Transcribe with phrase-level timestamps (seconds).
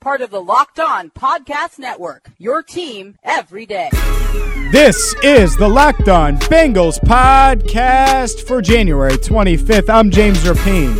[0.00, 3.90] part of the Locked On Podcast Network, your team every day.
[4.70, 9.88] This is the Locked On Bengals podcast for January 25th.
[9.90, 10.96] I'm James Rapien.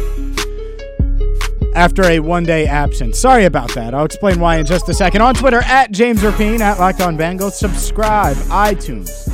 [1.76, 3.18] After a one day absence.
[3.18, 3.94] Sorry about that.
[3.94, 5.20] I'll explain why in just a second.
[5.20, 7.52] On Twitter, at James Rapien, at Locked On Bengals.
[7.52, 9.26] Subscribe, iTunes,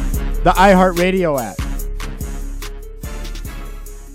[0.42, 1.56] the iHeartRadio app.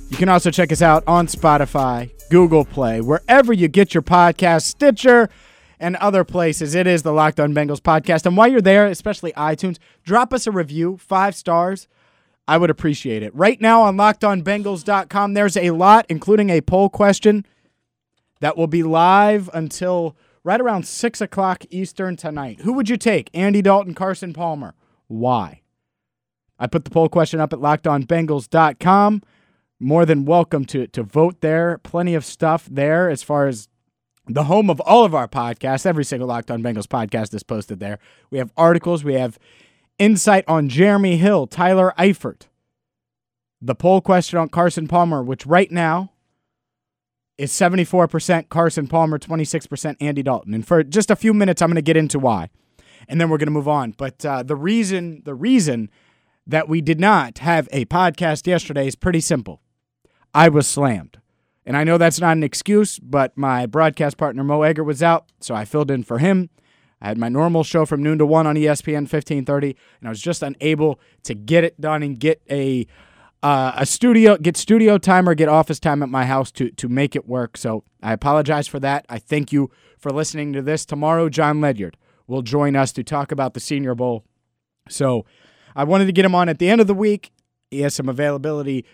[0.09, 4.63] You can also check us out on Spotify, Google Play, wherever you get your podcast,
[4.63, 5.29] Stitcher,
[5.79, 6.75] and other places.
[6.75, 8.25] It is the Locked On Bengals podcast.
[8.25, 11.88] And while you're there, especially iTunes, drop us a review, five stars.
[12.47, 13.33] I would appreciate it.
[13.35, 17.45] Right now on lockedonbengals.com, there's a lot, including a poll question
[18.41, 22.61] that will be live until right around 6 o'clock Eastern tonight.
[22.61, 23.30] Who would you take?
[23.33, 24.73] Andy Dalton, Carson Palmer.
[25.07, 25.61] Why?
[26.57, 29.22] I put the poll question up at lockedonbengals.com.
[29.80, 31.77] More than welcome to, to vote there.
[31.77, 33.69] Plenty of stuff there as far as
[34.27, 35.85] the home of all of our podcasts.
[35.85, 37.97] Every single Locked On Bengals podcast is posted there.
[38.30, 39.39] We have articles, we have
[39.97, 42.44] insight on Jeremy Hill, Tyler Eifert,
[43.61, 46.11] the poll question on Carson Palmer, which right now
[47.38, 50.53] is 74% Carson Palmer, 26% Andy Dalton.
[50.53, 52.50] And for just a few minutes, I'm going to get into why.
[53.07, 53.91] And then we're going to move on.
[53.97, 55.89] But uh, the reason, the reason
[56.45, 59.61] that we did not have a podcast yesterday is pretty simple.
[60.33, 61.19] I was slammed.
[61.66, 65.31] And I know that's not an excuse, but my broadcast partner Mo Egger was out,
[65.39, 66.49] so I filled in for him.
[67.02, 70.22] I had my normal show from noon to one on ESPN 1530, and I was
[70.22, 72.88] just unable to get it done and get a
[73.41, 76.90] uh, a studio, get studio time or get office time at my house to to
[76.90, 77.56] make it work.
[77.56, 79.06] So I apologize for that.
[79.07, 80.85] I thank you for listening to this.
[80.85, 81.96] Tomorrow, Jon Ledyard
[82.28, 84.25] will join us to talk about the Senior Bowl.
[84.90, 85.25] So
[85.75, 87.31] I wanted to get him on at the end of the week.
[87.72, 88.85] He has some availability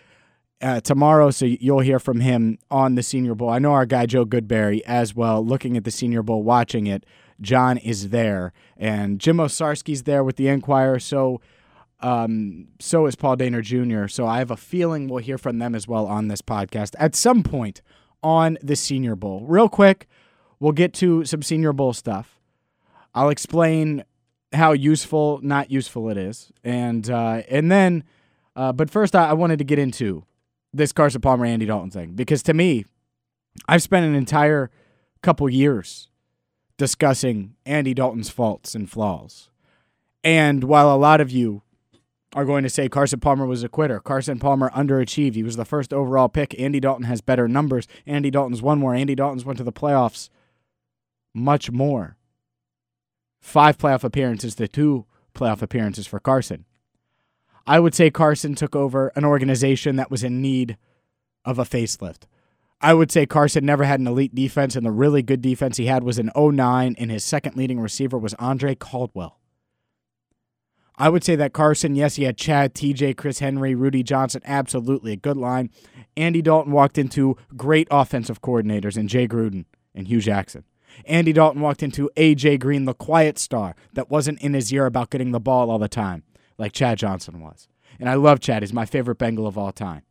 [0.62, 3.50] uh, tomorrow, so you'll hear from him on the Senior Bowl.
[3.50, 7.04] I know our guy Joe Goodberry as well, looking at the Senior Bowl, watching it.
[7.40, 10.98] John is there, and Jim Owczarski's there with the Enquirer.
[10.98, 11.42] So,
[12.00, 14.08] um, so is Paul Dehner Jr.
[14.08, 17.14] So I have a feeling we'll hear from them as well on this podcast at
[17.14, 17.82] some point
[18.22, 19.44] on the Senior Bowl.
[19.46, 20.08] Real quick,
[20.58, 22.40] we'll get to some Senior Bowl stuff.
[23.14, 24.04] I'll explain
[24.54, 28.04] how useful, not useful it is, and uh, and then,
[28.54, 30.24] uh, but first I, I wanted to get into
[30.76, 32.84] this Carson Palmer Andy Dalton thing because to me,
[33.68, 34.70] I've spent an entire
[35.22, 36.08] couple years
[36.76, 39.48] discussing Andy Dalton's faults and flaws.
[40.22, 41.62] And while a lot of you
[42.34, 45.34] are going to say Carson Palmer was a quitter, Carson Palmer underachieved.
[45.34, 46.58] He was the first overall pick.
[46.60, 47.86] Andy Dalton has better numbers.
[48.06, 48.94] Andy Dalton's won more.
[48.94, 50.28] Andy Dalton's went to the playoffs
[51.32, 52.16] much more.
[53.40, 56.64] Five playoff appearances to two playoff appearances for Carson.
[57.66, 60.76] I would say Carson took over an organization that was in need
[61.44, 62.22] of a facelift.
[62.80, 65.86] I would say Carson never had an elite defense, and the really good defense he
[65.86, 69.40] had was in 09, and his second leading receiver was Andre Caldwell.
[70.98, 75.12] I would say that Carson, yes, he had Chad, TJ, Chris Henry, Rudi Johnson, absolutely
[75.12, 75.70] a good line.
[76.16, 80.64] Andy Dalton walked into great offensive coordinators in Jay Gruden and Hue Jackson.
[81.04, 85.10] Andy Dalton walked into AJ Green, the quiet star that wasn't in his ear about
[85.10, 86.22] getting the ball all the time,
[86.58, 87.68] like Chad Johnson was.
[87.98, 88.62] And I love Chad.
[88.62, 90.02] He's my favorite Bengal of all time.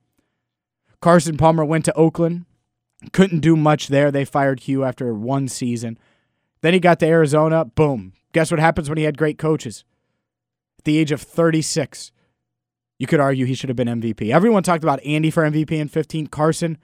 [1.02, 2.46] Carson Palmer went to Oakland,
[3.12, 4.12] couldn't do much there.
[4.12, 6.00] They fired Hue after one season.
[6.62, 7.66] Then he got to Arizona.
[7.66, 8.14] Boom.
[8.34, 9.84] Guess what happens when he had great coaches?
[10.80, 12.12] At the age of 36,
[12.98, 14.32] you could argue he should have been MVP.
[14.34, 16.28] Everyone talked about Andy for MVP in 15.
[16.28, 16.78] Carson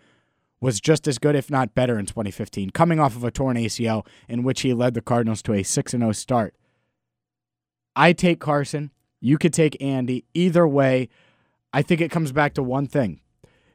[0.59, 4.05] was just as good, if not better, in 2015, coming off of a torn ACL
[4.29, 6.55] in which he led the Cardinals to a 6 0 start.
[7.95, 8.91] I take Carson.
[9.21, 10.25] You could take Andy.
[10.33, 11.07] Either way,
[11.71, 13.21] I think it comes back to one thing.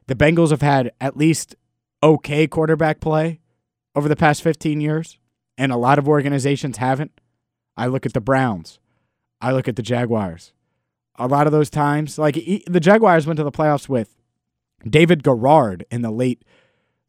[0.05, 1.55] The Bengals have had at least
[2.03, 3.39] okay quarterback play
[3.95, 5.17] over the past 15 years,
[5.57, 7.19] and a lot of organizations haven't.
[7.75, 8.77] I look at the Browns.
[9.41, 10.53] I look at the Jaguars.
[11.15, 14.15] A lot of those times, like the Jaguars went to the playoffs with
[14.87, 16.43] David Garrard in the late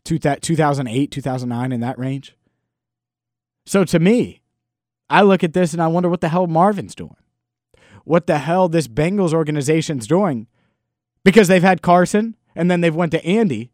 [0.05, 2.35] 2008, 2009, in that range.
[3.67, 4.41] So to me,
[5.11, 7.17] I look at this and I wonder what the hell Marvin's doing.
[8.09, 10.47] What the hell this Bengals organization's doing
[11.25, 13.71] because they've had Carson and then they've went to Andy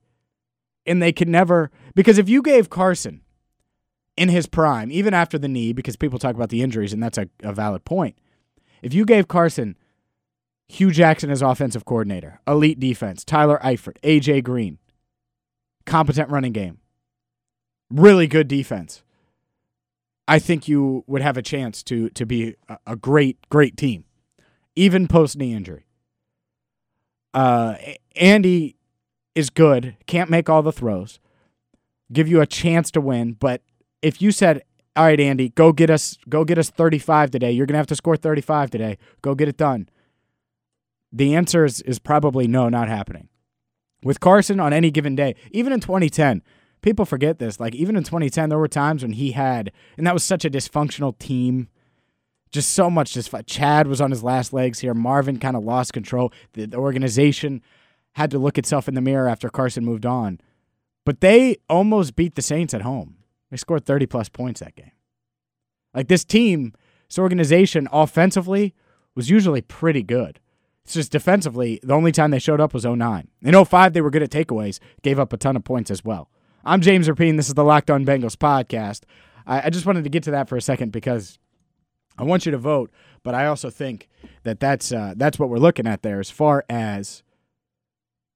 [0.84, 3.20] and they could never because if you gave Carson
[4.16, 7.16] in his prime, even after the knee, because people talk about the injuries, and that's
[7.16, 8.18] a, a valid point.
[8.82, 9.76] If you gave Carson
[10.66, 14.78] Hue Jackson as offensive coordinator, elite defense, Tyler Eifert, AJ Green,
[15.86, 16.78] competent running game,
[17.88, 19.04] really good defense.
[20.26, 24.04] I think you would have a chance to to be a, a great great team,
[24.76, 25.86] even post knee injury.
[27.32, 27.76] Uh,
[28.16, 28.76] Andy
[29.34, 31.18] is good, can't make all the throws,
[32.12, 33.32] give you a chance to win.
[33.32, 33.62] But
[34.02, 34.62] if you said,
[34.94, 37.96] "All right, Andy, go get us go get us 35 today," you're gonna have to
[37.96, 38.98] score 35 today.
[39.22, 39.88] Go get it done.
[41.14, 43.28] The answer is, is probably no, not happening.
[44.02, 46.42] With Carson on any given day, even in 2010,
[46.82, 47.60] people forget this.
[47.60, 50.50] Like even in 2010, there were times when he had, and that was such a
[50.50, 51.68] dysfunctional team.
[52.54, 53.12] Just so much.
[53.12, 54.94] Just Chad was on his last legs here.
[54.94, 56.32] Marvin kind of lost control.
[56.52, 57.62] The, the organization
[58.12, 60.40] had to look itself in the mirror after Carson moved on.
[61.04, 63.16] But they almost beat the Saints at home.
[63.50, 64.92] They scored 30 plus points that game.
[65.92, 66.74] Like this team,
[67.08, 68.72] this organization offensively
[69.16, 70.38] was usually pretty good.
[70.84, 73.26] It's just defensively, the only time they showed up was 09.
[73.42, 76.30] In 05, they were good at takeaways, gave up a ton of points as well.
[76.64, 77.36] I'm James Rapien.
[77.36, 79.02] This is the Locked On Bengals podcast.
[79.44, 81.40] I, I just wanted to get to that for a second because
[82.18, 82.90] I want you to vote,
[83.22, 84.08] but I also think
[84.44, 87.22] that that's uh, that's what we're looking at there as far as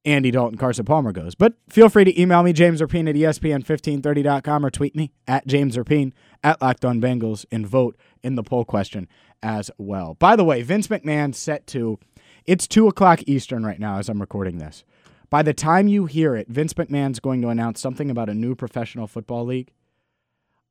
[0.05, 1.35] Andy Dalton, Carson Palmer goes.
[1.35, 5.77] But feel free to email me, James Rapien at ESPN1530.com or tweet me at James
[5.77, 9.09] Rapien at Locked On Bengals and vote in the poll question
[9.43, 10.15] as well.
[10.15, 11.99] By the way, Vince McMahon set to,
[12.47, 14.85] it's 2 o'clock Eastern right now as I'm recording this.
[15.31, 18.55] By the time you hear it, Vince McMahon's going to announce something about a new
[18.55, 19.73] professional football league.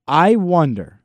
[0.08, 1.02] I wonder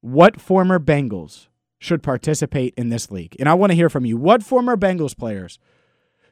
[0.00, 1.48] what former Bengals
[1.78, 3.36] should participate in this league.
[3.38, 4.16] And I want to hear from you.
[4.16, 5.58] What former Bengals players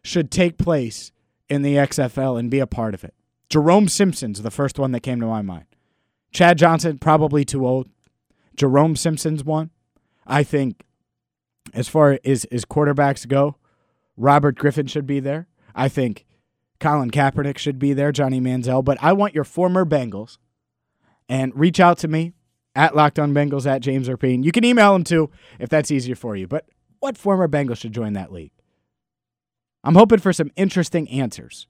[0.02, 1.12] should take place
[1.48, 3.14] in the XFL and be a part of it?
[3.48, 5.66] Jerome Simpson's the first one that came to my mind.
[6.32, 7.88] Chad Johnson, probably too old.
[8.56, 9.70] Jerome Simpson's one.
[10.26, 10.84] I think
[11.72, 13.56] as far as, as quarterbacks go,
[14.16, 15.46] Robert Griffin should be there.
[15.74, 16.24] I think
[16.80, 18.84] Colin Kaepernick should be there, Johnny Manziel.
[18.84, 20.38] But I want your former Bengals
[21.28, 22.32] and reach out to me
[22.76, 24.44] at Locked On Bengals at James Rapien.
[24.44, 26.46] You can email him too if that's easier for you.
[26.46, 26.66] But
[27.00, 28.52] what former Bengals should join that league?
[29.82, 31.66] I'm hoping for some interesting answers.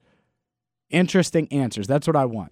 [0.89, 1.87] Interesting answers.
[1.87, 2.51] That's what I want.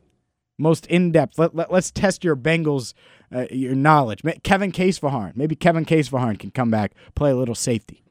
[0.57, 1.37] Most in depth.
[1.37, 2.93] Let, let, us test your Bengals,
[3.33, 4.21] uh, your knowledge.
[4.43, 5.35] Kevin Kaesviharn.
[5.35, 8.04] Maybe Kevin Kaesviharn can come back, play a little safety.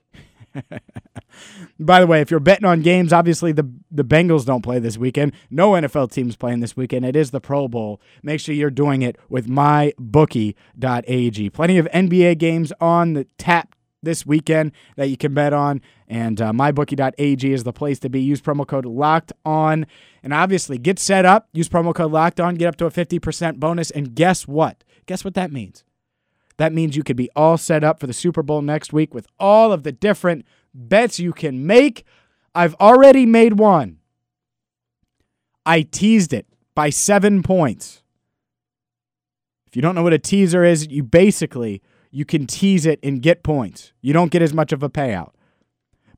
[1.80, 4.96] By the way, if you're betting on games, obviously the the Bengals don't play this
[4.96, 5.32] weekend.
[5.50, 7.04] No NFL teams playing this weekend.
[7.04, 8.00] It is the Pro Bowl.
[8.22, 11.50] Make sure you're doing it with mybookie.ag.
[11.50, 13.74] Plenty of NBA games on the tap
[14.04, 15.80] this weekend that you can bet on.
[16.06, 18.20] And uh, mybookie.ag is the place to be.
[18.20, 19.86] Use promo code locked on.
[20.22, 21.48] And obviously, get set up.
[21.52, 22.54] Use promo code locked on.
[22.54, 23.90] Get up to a 50% bonus.
[23.90, 24.84] And guess what?
[25.06, 25.84] Guess what that means?
[26.56, 29.26] That means you could be all set up for the Super Bowl next week with
[29.38, 32.04] all of the different bets you can make.
[32.54, 33.98] I've already made one.
[35.66, 38.02] I teased it by seven points.
[39.66, 43.20] If you don't know what a teaser is, you basically you can tease it and
[43.20, 43.92] get points.
[44.00, 45.32] You don't get as much of a payout.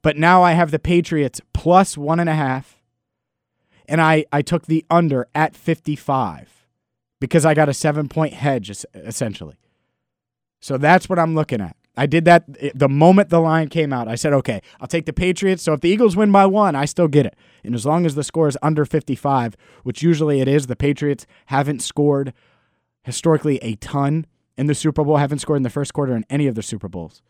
[0.03, 2.83] But now I have the Patriots plus one and a half,
[3.89, 6.67] and I I took the under at fifty five
[7.19, 9.57] because I got a seven point hedge essentially.
[10.67, 11.77] So that's what I'm looking at.
[11.97, 14.09] I did that eh, the moment the line came out.
[14.09, 15.63] I said, okay, I'll take the Patriots.
[15.63, 17.37] So if the Eagles win by one, I still get it.
[17.63, 21.25] And as long as the score is under 55, which usually it is, the Patriots
[21.47, 22.33] haven't scored
[23.05, 24.27] historically a ton
[24.59, 26.89] in the Super Bowl, haven't scored in the first quarter in any of the Super
[26.89, 27.23] Bowls.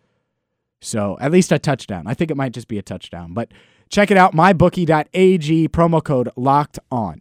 [0.81, 2.07] So at least a touchdown.
[2.07, 3.35] I think it might just be a touchdown.
[3.35, 3.53] But
[3.91, 7.21] check it out, mybookie.ag, promo code locked on.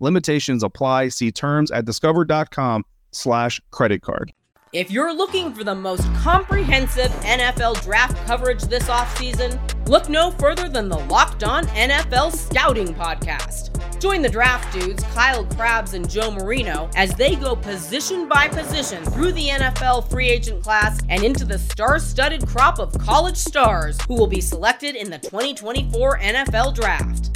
[0.00, 1.08] Limitations apply.
[1.08, 4.32] See terms at discover.com slash credit card.
[4.72, 10.68] If you're looking for the most comprehensive NFL draft coverage this offseason, look no further
[10.68, 13.70] than the Locked On NFL Scouting Podcast.
[14.00, 19.02] Join the draft dudes, Kyle Crabbs and Joe Marino, as they go position by position
[19.04, 23.98] through the NFL free agent class and into the star studded crop of college stars
[24.06, 27.35] who will be selected in the 2024 NFL Draft.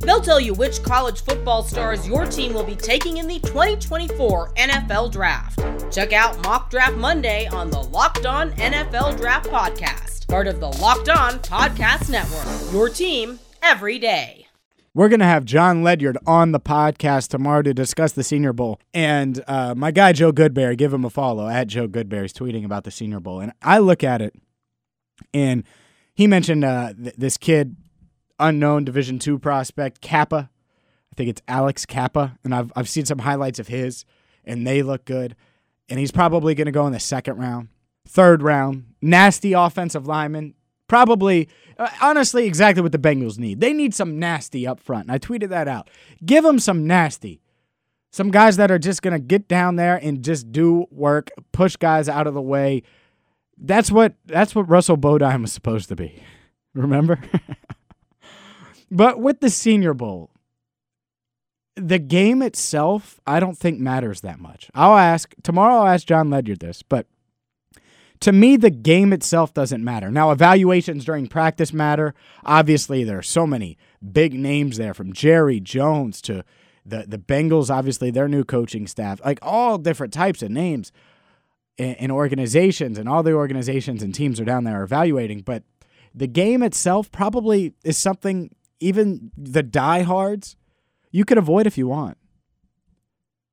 [0.00, 4.52] They'll tell you which college football stars your team will be taking in the 2024
[4.54, 5.60] NFL Draft.
[5.92, 10.68] Check out Mock Draft Monday on the Locked On NFL Draft Podcast, part of the
[10.68, 12.72] Locked On Podcast Network.
[12.72, 14.46] Your team every day.
[14.94, 18.80] We're going to have Jon Ledyard on the podcast tomorrow to discuss the Senior Bowl.
[18.92, 22.84] And uh, my guy, Joe Goodberry, give him a follow at Joe Goodberry's tweeting about
[22.84, 23.40] the Senior Bowl.
[23.40, 24.34] And I look at it,
[25.32, 25.62] and
[26.14, 27.76] he mentioned uh, th- this kid,
[28.38, 30.50] unknown Division two prospect, Cappa.
[31.12, 32.38] I think it's Alex Cappa.
[32.44, 34.04] And I've, I've seen some highlights of his,
[34.44, 35.36] and they look good.
[35.88, 37.68] And he's probably going to go in the second round,
[38.06, 38.84] third round.
[39.00, 40.54] Nasty offensive lineman,
[40.88, 43.60] Probably, uh, honestly, exactly what the Bengals need.
[43.60, 45.04] They need some nasty up front.
[45.04, 45.90] And I tweeted that out.
[46.24, 47.42] Give them some nasty.
[48.10, 51.76] Some guys that are just going to get down there and just do work, push
[51.76, 52.82] guys out of the way.
[53.58, 56.22] That's what that's what Russell Bodine was supposed to be.
[56.74, 57.20] Remember?
[58.90, 60.30] but with the Senior Bowl,
[61.76, 64.70] the game itself, I don't think matters that much.
[64.74, 65.76] I'll ask tomorrow.
[65.76, 67.06] I'll ask Jon Ledyard this, but
[68.20, 70.10] to me, the game itself doesn't matter.
[70.10, 72.14] Now, evaluations during practice matter.
[72.44, 73.78] Obviously, there are so many
[74.12, 76.44] big names there from Jerry Jones to
[76.84, 80.90] the, the Bengals, obviously, their new coaching staff, like all different types of names
[81.78, 85.42] and, organizations, and all the organizations and teams are down there evaluating.
[85.42, 85.62] But
[86.12, 90.56] the game itself probably is something even the diehards
[91.10, 92.18] you could avoid if you want.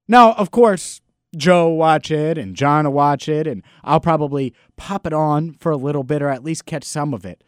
[0.07, 1.01] Now, of course,
[1.35, 5.53] Joe will watch it and John will watch it, and I'll probably pop it on
[5.59, 7.43] for a little bit or at least catch some of it.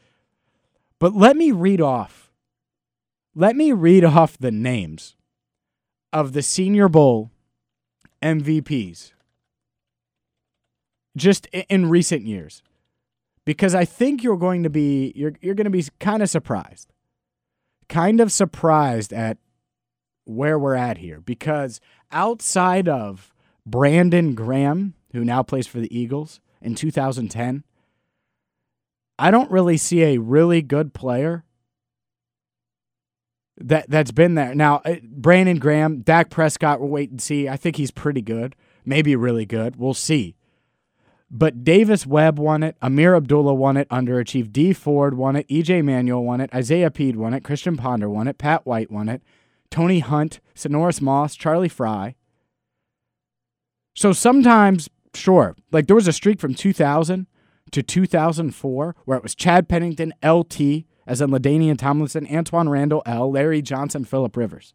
[0.99, 2.31] But let me read off.
[3.35, 5.15] Let me read off the names
[6.11, 7.31] of the Senior Bowl
[8.23, 9.11] MVPs
[11.15, 12.63] just in recent years
[13.45, 16.91] because I think you're going to be you're you're going to be kind of surprised.
[17.89, 19.37] Kind of surprised at
[20.25, 21.79] where we're at here because
[22.11, 23.33] outside of
[23.65, 27.63] Brandon Graham, who now plays for the Eagles in 2010,
[29.19, 31.43] I don't really see a really good player
[33.57, 34.53] that that's been there.
[34.53, 37.49] Now, uh, Brandon Graham, Dak Prescott, we'll wait and see.
[37.49, 39.77] I think he's pretty good, maybe really good.
[39.77, 40.35] We'll see.
[41.29, 42.77] But Davis Webb won it.
[42.81, 43.89] Ameer Abdullah won it.
[43.89, 45.47] Underachieved Dee Ford won it.
[45.49, 46.53] EJ Manuel won it.
[46.53, 47.43] Isaiah Pead won it.
[47.43, 48.37] Christian Ponder won it.
[48.37, 49.21] Pat White won it.
[49.69, 52.15] Tony Hunt, Sinorice Moss, Charlie Frye.
[53.93, 57.27] So sometimes, sure, like there was a streak from 2000
[57.71, 63.31] to 2004 where it was Chad Pennington, LT, as in LaDainian Tomlinson, Antwaan Randle El,
[63.31, 64.73] Larry Johnson, Philip Rivers.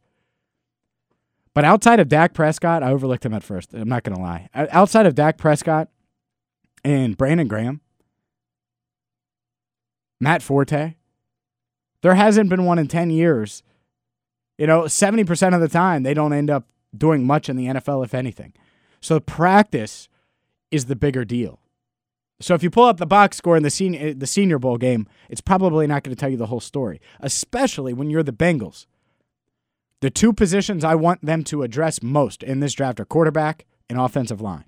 [1.54, 3.73] But outside of Dak Prescott, I overlooked him at first.
[3.73, 4.49] I'm not going to lie.
[4.54, 5.88] Outside of Dak Prescott
[6.85, 7.81] and Brandon Graham,
[10.21, 10.95] Matt Forte,
[12.03, 13.62] there hasn't been one in 10 years.
[14.59, 18.05] You know, 70% of the time, they don't end up doing much in the NFL,
[18.05, 18.53] if anything.
[19.01, 20.09] So practice
[20.71, 21.59] is the bigger deal.
[22.41, 24.77] So if you pull up the box score in the senior eh, the Senior Bowl
[24.77, 28.33] game, it's probably not going to tell you the whole story, especially when you're the
[28.33, 28.87] Bengals.
[30.01, 34.01] The two positions I want them to address most in this draft are quarterback and
[34.01, 34.65] offensive line.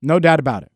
[0.00, 0.71] No doubt about it.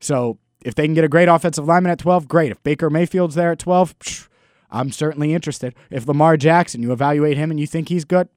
[0.00, 2.50] So if they can get a great offensive lineman at 12, great.
[2.52, 4.28] If Baker Mayfield's there at 12, psh,
[4.70, 5.74] I'm certainly interested.
[5.90, 8.28] If Lamar Jackson, you evaluate him and you think he's good,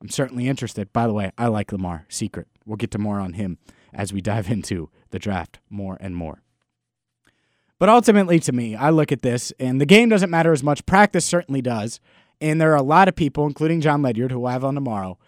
[0.00, 0.92] I'm certainly interested.
[0.92, 2.06] By the way, I like Lamar.
[2.08, 2.48] Secret.
[2.66, 3.58] We'll get to more on him
[3.92, 6.42] as we dive into the draft more and more.
[7.78, 10.86] But ultimately, to me, I look at this, and the game doesn't matter as much.
[10.86, 11.98] Practice certainly does.
[12.40, 15.18] And there are a lot of people, including Jon Ledyard, who i'll have on tomorrow,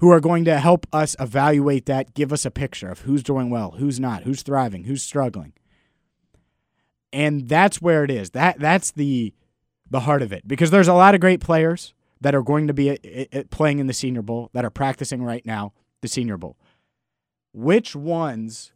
[0.00, 3.50] who are going to help us evaluate that, give us a picture of who's doing
[3.50, 5.52] well, who's not, who's thriving, who's struggling.
[7.12, 8.30] And that's where it is.
[8.30, 9.34] That that's the
[9.90, 10.46] the heart of it.
[10.46, 12.96] Because there's a lot of great players that are going to be uh,
[13.32, 16.56] uh, playing in the Senior Bowl, that are practicing right now, the Senior Bowl.
[17.52, 18.72] Which ones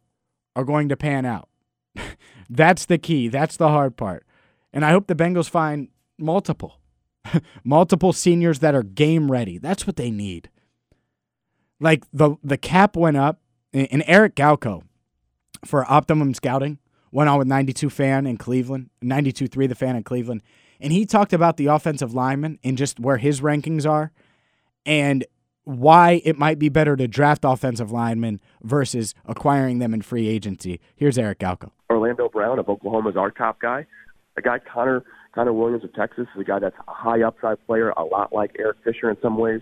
[0.55, 1.49] are going to pan out?
[2.49, 3.29] That's the key.
[3.29, 4.25] That's the hard part.
[4.73, 5.87] And I hope the Bengals find
[6.19, 6.81] multiple,
[7.63, 9.57] multiple seniors that are game ready.
[9.57, 10.49] That's what they need.
[11.79, 13.41] Like the the cap went up,
[13.73, 14.83] and Eric Galko
[15.65, 16.79] for Optimum Scouting
[17.11, 20.41] went on with 92 fan in Cleveland, 92.3 the fan in Cleveland,
[20.79, 24.11] and he talked about the offensive linemen and just where his rankings are,
[24.85, 25.25] and
[25.65, 30.79] why it might be better to draft offensive linemen versus acquiring them in free agency.
[30.95, 31.71] Here's Eric Galko.
[31.89, 33.85] Orlando Brown of Oklahoma is our top guy.
[34.37, 35.03] A guy Connor
[35.33, 38.55] Connor Williams of Texas is a guy that's a high upside player, a lot like
[38.59, 39.61] Eric Fisher in some ways.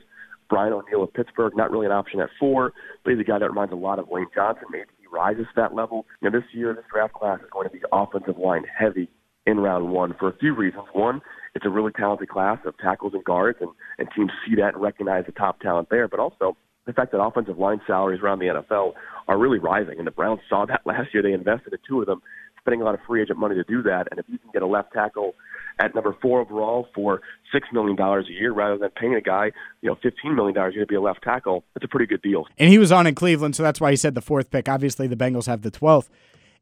[0.50, 2.74] Brian O'Neill of Pittsburgh, not really an option at four,
[3.04, 4.66] but he's a guy that reminds a lot of Lane Johnson.
[4.72, 6.06] Maybe he rises to that level.
[6.22, 9.10] Know, this year, this draft class is going to be offensive line heavy
[9.46, 10.86] in round one for a few reasons.
[10.94, 11.22] One,
[11.56, 14.82] it's a really talented class of tackles and guards, and, and teams see that and
[14.82, 16.08] recognize the top talent there.
[16.08, 18.94] But also the fact that offensive line salaries around the NFL
[19.28, 21.24] are really rising, and the Browns saw that last year.
[21.24, 22.22] They invested in two of them,
[22.60, 24.08] spending a lot of free agent money to do that.
[24.12, 25.34] And if you can get a left tackle
[25.80, 29.52] at number four overall for six million dollars a year, rather than paying a guy,
[29.82, 32.46] you know, fifteen million dollars to be a left tackle, that's a pretty good deal.
[32.58, 34.70] And he was on in Cleveland, so that's why he said the fourth pick.
[34.70, 36.10] Obviously, the Bengals have the twelfth,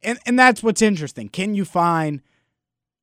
[0.01, 1.29] and and that's what's interesting.
[1.29, 2.21] Can you find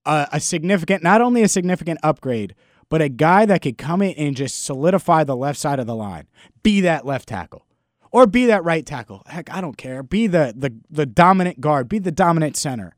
[0.05, 2.55] a, a significant, not only a significant upgrade,
[2.89, 5.95] but a guy that could come in and just solidify the left side of the
[5.95, 6.27] line,
[6.63, 7.67] be that left tackle,
[8.11, 9.23] or be that right tackle.
[9.27, 10.03] Heck, I don't care.
[10.03, 12.95] Be the the the dominant guard, be the dominant center.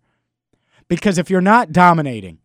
[0.89, 2.39] Because if you're not dominating,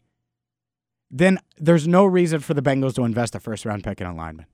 [1.17, 4.13] then there's no reason for the Bengals to invest a first round pick in a
[4.13, 4.45] lineman.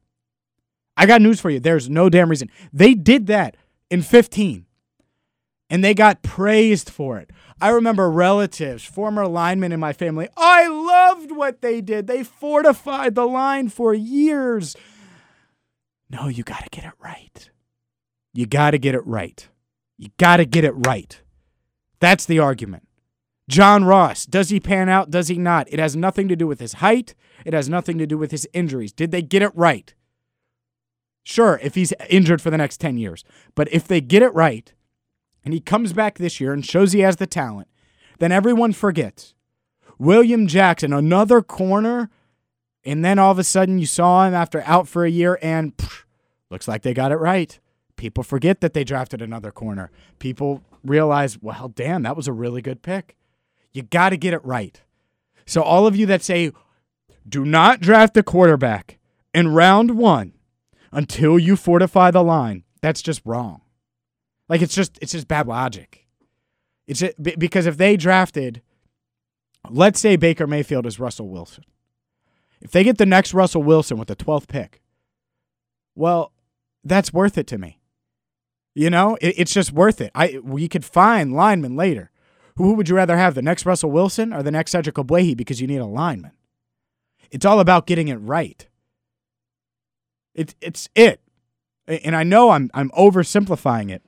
[0.96, 1.60] I got news for you.
[1.60, 2.52] There's no damn reason.
[2.72, 3.58] They did that
[3.90, 4.66] in 15
[5.72, 7.32] and they got praised for it.
[7.60, 10.28] I remember relatives, former linemen in my family.
[10.38, 12.06] I loved what they did.
[12.06, 14.76] They fortified the line for years.
[16.10, 17.50] No, you got to get it right.
[18.34, 19.48] You got to get it right.
[19.98, 21.20] You got to get it right.
[22.00, 22.88] That's the argument.
[23.52, 25.12] John Ross, does he pan out?
[25.12, 25.68] Does he not?
[25.70, 27.14] It has nothing to do with his height.
[27.46, 28.94] It has nothing to do with his injuries.
[28.94, 29.94] Did they get it right?
[31.22, 33.26] Sure, if he's injured for the next 10 years.
[33.54, 34.74] But if they get it right,
[35.44, 37.68] and he comes back this year and shows he has the talent,
[38.20, 39.34] then everyone forgets.
[40.00, 42.10] William Jackson, another corner,
[42.86, 45.74] and then all of a sudden you saw him after out for a year, and
[46.50, 47.60] looks like they got it right.
[47.98, 49.92] People forget that they drafted another corner.
[50.20, 53.18] People realize, well, damn, that was a really good pick.
[53.74, 54.82] You got to get it right.
[55.46, 56.52] So, all of you that say,
[57.28, 58.98] do not draft a quarterback
[59.34, 60.34] in round one
[60.92, 63.62] until you fortify the line, that's just wrong.
[64.50, 66.08] Like it's just it's just bad logic.
[66.88, 68.62] It's just, because if they drafted,
[69.70, 71.64] let's say Baker Mayfield is Russell Wilson,
[72.60, 74.82] if they get the next Russell Wilson with the twelfth pick,
[75.96, 76.34] well,
[76.84, 77.80] that's worth it to me.
[78.74, 80.12] You know, it, it's just worth it.
[80.14, 82.12] I we could find linemen later.
[82.56, 85.36] Who would you rather have, the next Russell Wilson or the next Cedric Ogbuehi?
[85.36, 86.32] Because you need a lineman.
[87.32, 88.68] It's all about getting it right.
[90.34, 91.22] It's it's it,
[91.88, 94.02] and I know I'm I'm oversimplifying it,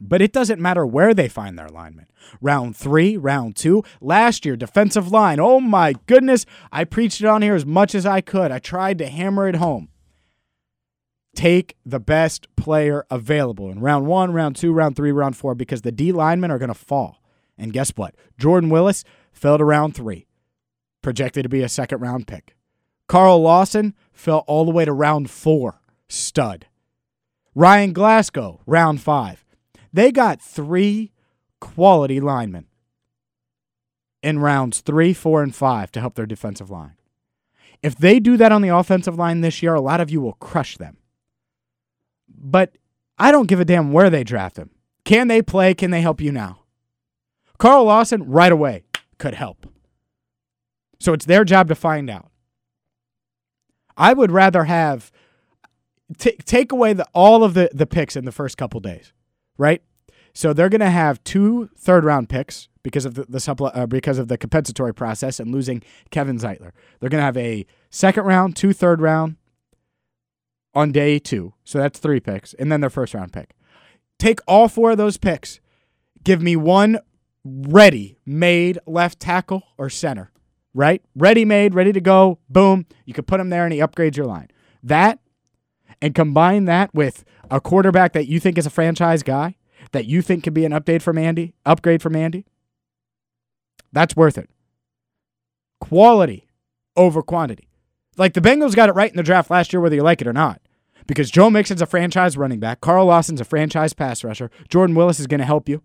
[0.00, 2.06] but it doesn't matter where they find their linemen.
[2.40, 3.82] Round three, round two.
[4.00, 5.40] Last year, defensive line.
[5.40, 6.46] Oh my goodness.
[6.70, 8.50] I preached it on here as much as I could.
[8.50, 9.88] I tried to hammer it home.
[11.34, 15.82] Take the best player available in round one, round two, round three, round four, because
[15.82, 17.21] the D linemen are going to fall.
[17.62, 18.16] And guess what?
[18.38, 20.26] Jordan Willis fell to round three,
[21.00, 22.56] projected to be a second round pick.
[23.06, 26.66] Carl Lawson fell all the way to round four, stud.
[27.54, 29.44] Ryan Glasgow, round five.
[29.92, 31.12] They got three
[31.60, 32.66] quality linemen
[34.24, 36.96] in rounds three, four, and five to help their defensive line.
[37.80, 40.32] If they do that on the offensive line this year, a lot of you will
[40.34, 40.96] crush them.
[42.28, 42.76] But
[43.20, 44.70] I don't give a damn where they draft them.
[45.04, 45.74] Can they play?
[45.74, 46.61] Can they help you now?
[47.58, 48.84] Carl Lawson, right away,
[49.18, 49.66] could help.
[51.00, 52.30] So it's their job to find out.
[53.96, 55.12] I would rather have
[56.18, 59.12] t- take away the, all of the, the picks in the first couple days
[59.58, 59.82] right?
[60.34, 63.86] So they're going to have two third round picks because of the, the supple- uh,
[63.86, 66.72] because of the compensatory process and losing Kevin Zeitler.
[66.98, 69.36] They're going to have a second round, two third round
[70.74, 71.54] on day two.
[71.64, 73.54] So that's three picks, and then their first round pick.
[74.18, 75.60] Take all four of those picks.
[76.24, 76.98] Give me one
[77.44, 80.30] ready made left tackle or center,
[80.74, 81.02] right?
[81.16, 82.38] Ready made, ready to go.
[82.48, 82.86] Boom.
[83.04, 84.48] You could put him there and he upgrades your line.
[84.82, 85.18] That
[86.00, 89.56] and combine that with a quarterback that you think is a franchise guy,
[89.92, 92.44] that you think could be an update from Andy, upgrade from Andy,
[93.92, 94.48] that's worth it.
[95.80, 96.48] Quality
[96.96, 97.68] over quantity.
[98.16, 100.26] Like the Bengals got it right in the draft last year, whether you like it
[100.26, 100.60] or not.
[101.06, 102.80] Because Joe Mixon's a franchise running back.
[102.80, 104.50] Carl Lawson's a franchise pass rusher.
[104.68, 105.82] Jordan Willis is going to help you.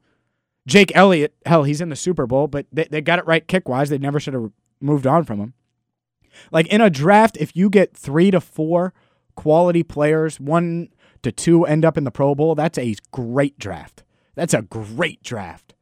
[0.68, 3.70] Jake Elliott, hell, he's in the Super Bowl, but they, they got it right kick
[3.70, 3.90] wise.
[3.90, 4.52] They never should have
[4.82, 5.54] moved on from him.
[6.52, 8.94] Like in a draft, if you get three to four
[9.36, 10.90] quality players, one
[11.24, 14.04] to two end up in the Pro Bowl, that's a great draft.
[14.36, 15.74] That's a great draft.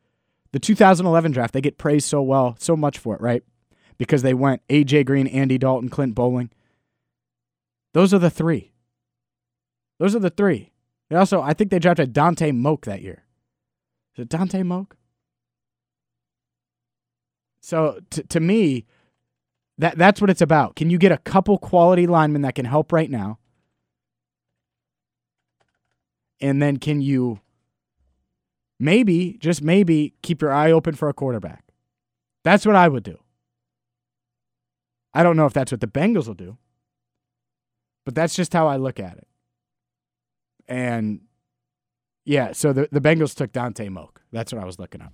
[0.52, 3.44] The 2011 draft, they get praised so well, so much for it, right?
[3.98, 6.52] Because they went AJ Green, Andy Dalton, Clint Boling.
[7.94, 8.72] Those are the three.
[10.00, 10.72] Those are the three.
[11.10, 13.25] They also, I think they drafted Dontay Moch that year.
[14.16, 14.96] Is it Dontay Moch?
[17.62, 18.86] So to to me,
[19.78, 20.76] that that's what it's about.
[20.76, 23.40] Can you get a couple quality linemen that can help right now?
[26.42, 27.40] And then can you
[28.80, 31.64] maybe, just maybe, keep your eye open for a quarterback?
[32.44, 33.18] That's what I would do.
[35.14, 36.58] I don't know if that's what the Bengals will do,
[38.06, 39.28] but that's just how I look at it.
[40.68, 41.22] And
[42.26, 44.22] yeah, so the, the Bengals took Dontay Moch.
[44.32, 45.14] That's what I was looking up.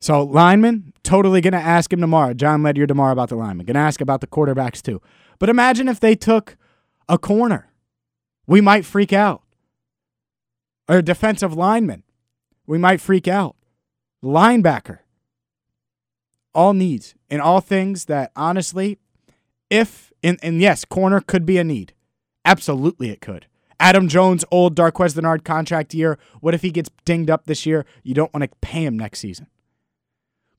[0.00, 2.34] So lineman, totally gonna ask him tomorrow.
[2.34, 3.66] Jon Ledyard tomorrow about the lineman.
[3.66, 5.00] Gonna ask about the quarterbacks too.
[5.38, 6.56] But imagine if they took
[7.08, 7.70] a corner.
[8.46, 9.42] We might freak out.
[10.88, 12.02] Or a defensive lineman.
[12.66, 13.54] We might freak out.
[14.24, 14.98] Linebacker.
[16.54, 18.98] All needs and all things that honestly,
[19.70, 21.92] if and, and yes, corner could be a need.
[22.44, 23.46] Absolutely it could.
[23.82, 26.16] Adam Jones, old Darqueze Dennard contract year.
[26.40, 27.84] What if he gets dinged up this year?
[28.04, 29.48] You don't want to pay him next season.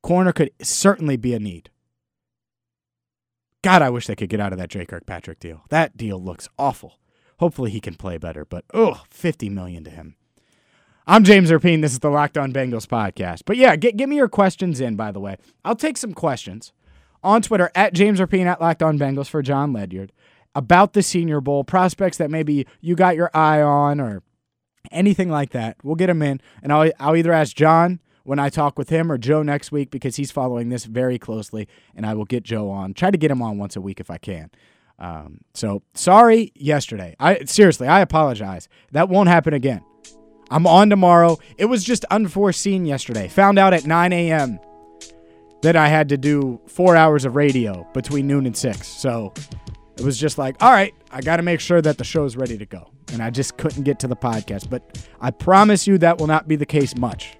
[0.01, 1.69] Corner could certainly be a need.
[3.61, 5.63] God, I wish they could get out of that Dre Kirkpatrick deal.
[5.69, 6.99] That deal looks awful.
[7.39, 10.17] Hopefully he can play better, but oh, 50 million to him.
[11.07, 11.81] I'm James Rapien.
[11.81, 13.43] This is the Locked On Bengals podcast.
[13.45, 15.37] But yeah, get, get me your questions in, by the way.
[15.63, 16.73] I'll take some questions
[17.23, 20.11] on Twitter at James Rapien at Locked On Bengals for Jon Ledyard
[20.55, 24.23] about the Senior Bowl, prospects that maybe you got your eye on or
[24.91, 25.77] anything like that.
[25.83, 29.11] We'll get them in, and I'll, I'll either ask John when I talk with him
[29.11, 32.69] or Joe next week because he's following this very closely, and I will get Joe
[32.69, 32.93] on.
[32.93, 34.49] Try to get him on once a week if I can.
[34.99, 37.15] Um, so sorry yesterday.
[37.19, 38.69] I seriously, I apologize.
[38.91, 39.83] That won't happen again.
[40.49, 41.39] I'm on tomorrow.
[41.57, 43.27] It was just unforeseen yesterday.
[43.29, 44.59] Found out at 9 a.m.
[45.63, 48.87] that I had to do four hours of radio between noon and six.
[48.87, 49.33] So
[49.97, 52.57] it was just like, all right, I got to make sure that the show's ready
[52.57, 52.89] to go.
[53.11, 54.69] And I just couldn't get to the podcast.
[54.69, 57.35] But I promise you that will not be the case much.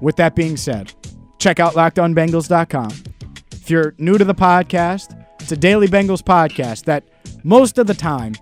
[0.00, 0.92] With that being said,
[1.38, 2.90] check out lockedonbengals.com.
[3.52, 7.04] If you're new to the podcast, it's a daily Bengals podcast that
[7.42, 8.34] most of the time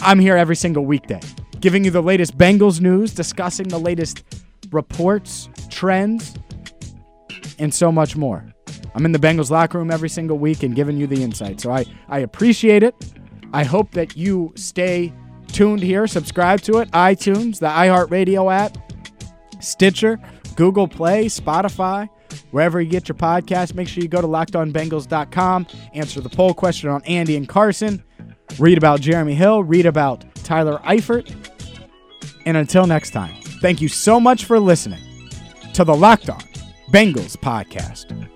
[0.00, 1.20] I'm here every single weekday,
[1.60, 4.22] giving you the latest Bengals news, discussing the latest
[4.70, 6.34] reports, trends,
[7.58, 8.44] and so much more.
[8.94, 11.60] I'm in the Bengals locker room every single week and giving you the insight.
[11.60, 12.94] So I, I appreciate it.
[13.52, 15.12] I hope that you stay
[15.48, 18.76] tuned here, subscribe to it, iTunes, the iHeartRadio app,
[19.60, 20.18] Stitcher,
[20.56, 22.08] Google Play, Spotify,
[22.50, 23.74] wherever you get your podcast.
[23.74, 28.02] Make sure you go to lockedonbengals.com, answer the poll question on Andy and Carson,
[28.58, 31.34] read about Jeremy Hill, read about Tyler Eifert.
[32.46, 35.02] And until next time, thank you so much for listening
[35.74, 36.40] to the Locked On
[36.90, 38.35] Bengals podcast.